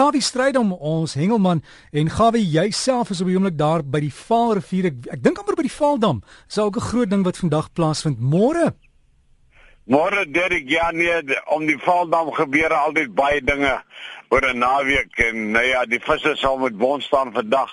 [0.00, 1.58] Gawie Strydom ons hengelman
[1.92, 4.86] en Gawie jouself is op die oomblik daar by die Vaalrivier.
[4.88, 6.22] Ek, ek dink amper by die Vaaldam.
[6.48, 8.16] Dis ook 'n groot ding wat vandag plaasvind.
[8.16, 8.72] Môre.
[9.90, 11.18] Môre Derek ja nee
[11.50, 13.80] om die Vaaldam gebeur altyd baie dinge
[14.30, 17.70] oor 'n naweek en nou ja, die visse sal met bond staan vandag.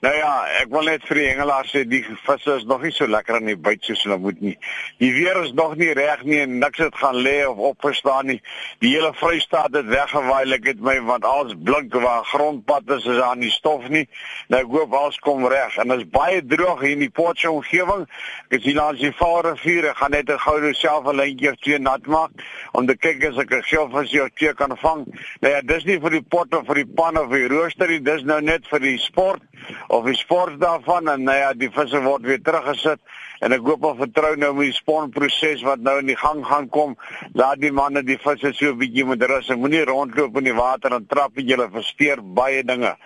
[0.00, 3.06] Nou ja, ek wil net vir die hengelaars sê die visse is nog nie so
[3.06, 4.56] lekker aan die byt soos hulle moet nie.
[4.98, 8.40] Die weer is nog nie reg nie en niks het gaan lê of opgestaan nie.
[8.80, 13.22] Die hele Vrystaat het weggewaai, ek het my want alles blink waar grondpad is, is
[13.22, 14.08] aan die stof nie.
[14.48, 17.62] Nou ek hoop alles kom reg en dit is baie droog hier in die Potchefstroom
[17.62, 18.06] omgewing.
[18.50, 22.06] Ek sien langs die Vaalrivier, ek gaan net 'n goue self 'n lyntjie twee nat
[22.06, 22.30] maak
[22.72, 25.06] om te kyk as ek 'n geelvis of twee kan vang.
[25.40, 28.00] Nou ja, dis nie vir die pot of vir die pan of die rooster nie,
[28.00, 29.42] dis nou net vir die sport
[29.88, 33.00] of die sport daarvan en nou ja, die visse word weer teruggesit.
[33.40, 36.66] En ek hoop en vertrou nou met die sponproses wat nou in die gang gaan
[36.68, 36.90] kom,
[37.32, 39.48] laat die manne die visse so 'n bietjie moet rus.
[39.48, 42.96] En moenie rondloop in die water en trap jy hulle versteur baie dinge.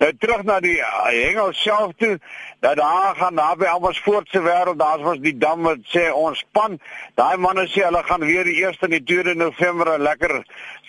[0.00, 2.18] Nou terug na die uh, hengel self toe,
[2.60, 6.38] dat daar gaan daar by Amersfoort se wêreld, daar was die dam wat sê ons
[6.38, 6.78] span,
[7.14, 10.34] daai manne sê hulle gaan weer die 1 en die 2 November 'n lekker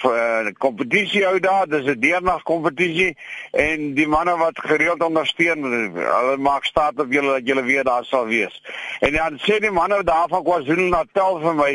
[0.03, 3.17] uh, kompetisie hou daar, dis 'n deernag kompetisie
[3.51, 5.63] en die manne wat gereeld ondersteun,
[5.95, 8.61] hulle maak staat op julle dat julle weer daar sal wees.
[8.99, 11.73] En dan sê die manne daar van KwaZulu-Natal vir my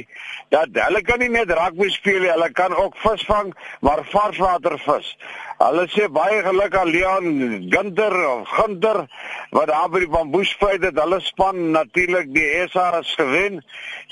[0.55, 5.15] dat hulle kan nie net rugby speel nie, hulle kan ook visvang, maar varswater vis.
[5.59, 7.25] Hulle sê baie geluk aan Leon
[7.73, 8.99] Gunter of Gunter
[9.51, 11.01] wat daar by die bamboesveld het.
[11.03, 13.59] Hulle span natuurlik die SARS gewen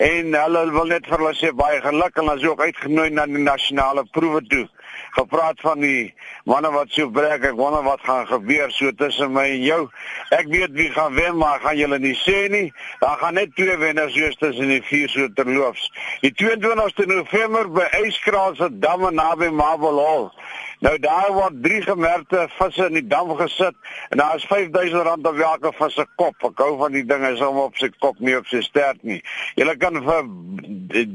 [0.02, 3.28] en hulle wil net vir hulle sê baie geluk en hulle is ook uitgenooi na
[3.30, 4.64] die nasionale proewe toe
[5.16, 7.44] gepraat van die manne wat so breek.
[7.46, 9.80] Ek wonder wat gaan gebeur so tussen my en jou.
[10.36, 12.68] Ek weet wie gaan wen, maar gaan julle nie sê nie.
[13.00, 15.88] Daar gaan net twee wenners wees tussen die vier so terloops.
[16.24, 20.30] Die 22ste November by Eyskraal se damme naby Marble Hall.
[20.84, 23.76] Nou daar word drie gemerkte visse in die dam gesit
[24.10, 26.48] en daar is R5000 op elke vis se kop.
[26.48, 29.20] Ek hou van die dinge so op sy kop nie op sy stert nie.
[29.60, 30.32] Jy kan vir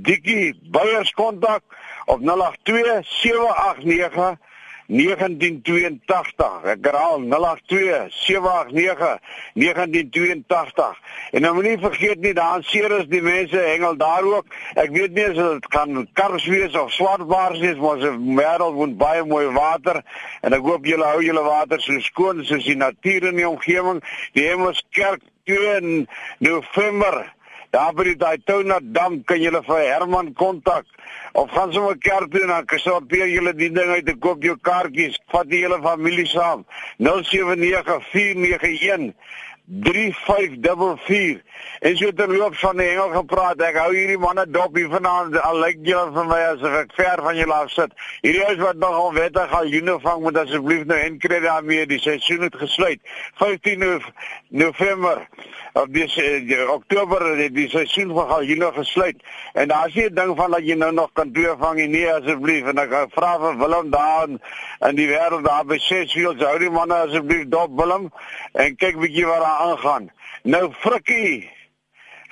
[0.07, 1.63] Dikkie Beyers kontak
[2.11, 4.50] op 082 789
[4.91, 6.65] 1982.
[6.73, 9.19] Ek herhaal 082 789
[9.53, 10.99] 1982.
[11.31, 14.51] En nou moenie vergeet nie, daar seer is die mense hengel daar ook.
[14.75, 18.97] Ek weet nie as dit kan kars wees of swartbaars wees, maar se wêreld woon
[18.99, 20.01] baie mooi water
[20.41, 24.03] en ek hoop julle hou julle water so skoon soos die natuur in die omgewing.
[24.35, 26.07] Die Hemelskerk 2
[26.43, 27.23] November
[27.71, 30.83] Daar by die Daytona dam kan jy vir Herman kontak
[31.39, 34.57] of gaan sommer kerk toe en dan sorteer julle die ding uit en koop jou
[34.59, 35.15] kaartjies.
[35.31, 36.67] Vat die hele familie saam.
[36.99, 39.15] 079491
[39.65, 41.41] 3544
[41.79, 45.61] en so terloop van die hengel gepraat ek hou hierdie manne dop hier vanaand al
[45.63, 47.95] lyk julle vir my asof ek ver van julle af sit.
[48.25, 51.87] Hierdie is wat nog onwettig al joene vang moet asseblief nou inkry daarmee.
[51.89, 52.99] Die seisoen het gesluit.
[53.39, 53.85] 15
[54.49, 55.23] November
[55.73, 59.23] of dis uh, Oktober die, die seisoen van galjoene gesluit.
[59.53, 62.05] En daar's nie 'n ding van dat jy nou nog kan twee vang nie.
[62.11, 62.67] Asseblief.
[62.67, 64.41] En ek vra vir Willem daar in,
[64.79, 68.11] in die wêreld daar by Sesfield hou die manne asseblief dop Willem.
[68.53, 70.11] En kyk bietjie wat aangaan.
[70.43, 71.49] Nou frikkie.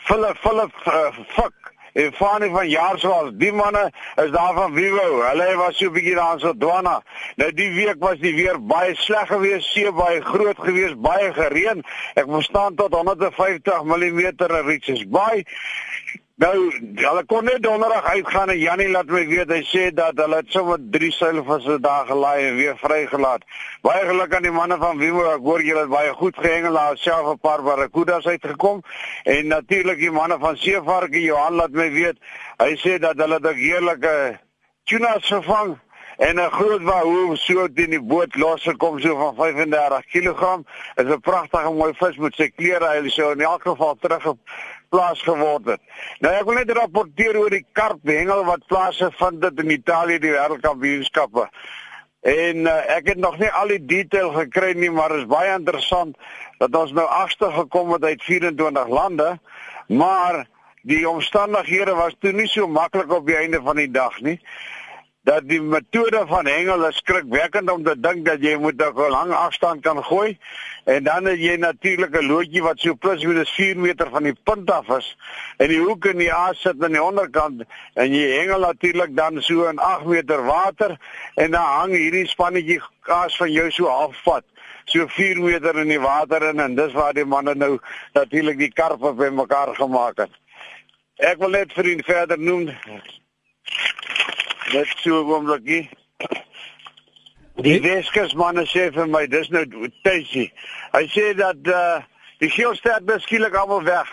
[0.06, 5.22] Philip Philip uh, fuck en Fanie van Jaarswald, die manne is daar van Vivo.
[5.22, 7.02] Hulle was so 'n bietjie daar so Dwana.
[7.36, 11.84] Nou die week was die weer baie sleg geweest, see baie groot geweest, baie gereën.
[12.14, 15.46] Ek verstaan tot 150 mm in Richards Bay.
[16.40, 20.38] Nou, hulle kon net donderdag uitgaan en Jannie laat my weet hy sê dat hulle
[20.40, 23.44] het sommer drie seilvisse daar gelaai en weer vrygelaat.
[23.84, 25.26] Baie geluk aan die manne van Wimo.
[25.34, 26.80] Ek hoor julle het baie goed gehengel.
[26.80, 28.80] Daar self 'n paar barracudas uitgekom
[29.26, 32.18] en natuurlik die manne van Seevarke Johan laat my weet.
[32.64, 34.40] Hy sê dat hulle dit heerlike
[34.86, 35.76] tunas gevang
[36.20, 40.64] en 'n groot wahoo so teen die boot los gekom so van 35 kg.
[40.96, 42.88] Is 'n pragtige mooi vis met sy kleure.
[42.88, 44.40] Hy sê in elk geval terug op
[44.90, 45.82] plaas geword het.
[46.24, 50.20] Nou ek wil net rapporteer oor die karp hengel wat plase vind dit in Italië
[50.24, 51.48] die wêreldkampioenskappe.
[52.30, 56.18] En uh, ek het nog nie al die detail gekry nie, maar is baie interessant
[56.60, 59.30] dat ons nou agter gekom het uit 24 lande,
[59.88, 60.44] maar
[60.84, 64.40] die omstandighede was toe nie so maklik op die einde van die dag nie
[65.30, 69.32] dat die metode van hengel is skrikwekkend om te dink dat jy moet 'n lang
[69.32, 70.38] afstand kan gooi
[70.86, 74.38] en dan het jy natuurlik 'n loodjie wat so plus minus 4 meter van die
[74.44, 75.18] punt af is
[75.58, 79.42] en die hoek in die aas sit aan die onderkant en jy hengel natuurlik dan
[79.42, 80.98] so in 8 meter water
[81.36, 84.46] en dan hang hierdie spannetjie kaas van jou so halfvat
[84.86, 87.80] so 4 meter in die water in en dis waar die manne nou
[88.14, 90.34] natuurlik die karpe bymekaar gemaak het.
[91.16, 92.70] Ek wil net vir u verder noem
[94.74, 95.90] Net so 'n oombliekie.
[97.56, 99.66] Die Weskus manne sê vir my dis nou
[100.04, 100.52] tuisie.
[100.94, 102.02] Hy sê dat uh
[102.40, 104.08] die geelstert beskielik almal weg.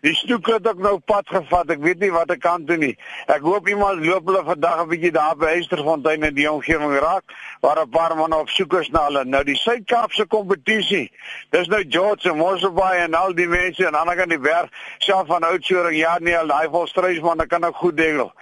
[0.00, 1.70] Die stoek het ook nou pad gevat.
[1.74, 2.94] Ek weet nie wat ek kan doen nie.
[3.26, 7.34] Ek hoop iemand loop hulle vandag 'n bietjie daar by Eysterfontein in die omgewing raak
[7.60, 9.24] waar 'n paar manne op soek is na hulle.
[9.24, 11.10] Nou die Suid-Kaapse kompetisie.
[11.50, 15.26] Dis nou George en Mosselbaai en al die mense die ander kant die berg, self
[15.26, 18.32] van Oudtshoorn, ja nee, daai volstreysmanne kan ook goed dingel.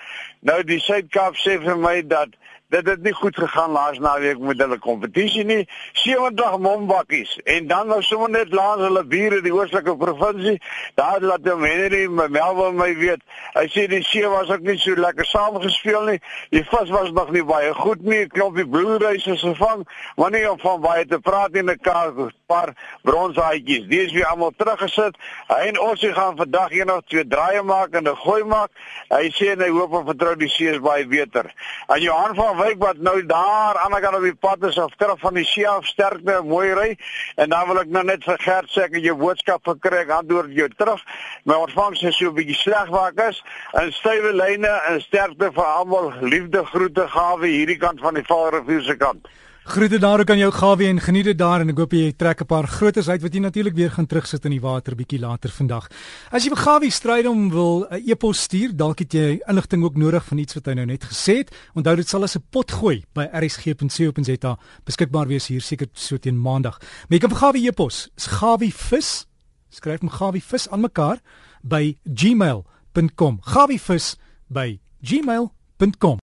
[0.40, 2.34] Nou die Suid-Kaap sê vir my dat
[2.68, 5.68] dit het nie goed gegaan laas naweek met hulle kompetisie nie.
[5.92, 10.58] 70 mombakkies en dan nou sommer net langs hulle bure die oostelike provinsie.
[10.94, 13.22] Daar laat die Henry Melville my weet.
[13.54, 16.18] Hy sê die see was ook nie so lekker saamgespeel nie.
[16.50, 18.26] Die vis was nog nie baie goed nie.
[18.34, 19.86] Klompie bloedreise gevang,
[20.16, 23.88] maar nie om van baie te praat in 'n paar bronshaatjies.
[23.88, 25.16] Die is weer almal teruggesit.
[25.48, 28.70] Hy en ons gaan vandag een of twee draaie maak en 'n gooi maak.
[29.08, 31.46] Hy sê hy hoop en vertrou die see is baie beter.
[31.88, 34.94] En Johan van wyk wat nou daar aan die kant op die pad is of
[34.98, 36.88] terug van die see af sterkte mooi ry.
[37.36, 40.12] En dan wil ek nou net vir Gert sê ek het jou boodskap gekry ek
[40.18, 41.02] antwoord jou terug.
[41.44, 43.42] My ontvangs is so 'n bietjie sleg waak is.
[43.74, 46.12] En stywe lyne en sterkte vir almal.
[46.20, 49.26] Liefde groete gawe hierdie kant van die Vaalrivier se kant
[49.66, 52.40] Groete daar ook aan jou Gawie en geniet dit daar en ek hoop jy trek
[52.40, 55.50] 'n paar grootes uit wat jy natuurlik weer gaan terugsit in die water bietjie later
[55.50, 55.88] vandag.
[56.30, 59.96] As jy vir Gawie strydom wil 'n e e-pos stuur, dalk het jy inligting ook
[59.96, 61.50] nodig van iets wat hy nou net gesê het.
[61.74, 66.40] Onthou dit sal as 'n pot gooi by rsg.co.za beskikbaar wees hier seker so teen
[66.40, 66.78] maandag.
[66.78, 69.26] Maar jy kan vir Gawie e-pos, Gawie vis,
[69.70, 71.18] skryf hom Gawie vis aan mekaar
[71.62, 73.40] by gmail.com.
[73.42, 74.16] Gawie vis
[74.48, 76.18] by gmail.com